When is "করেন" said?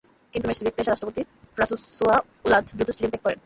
3.25-3.39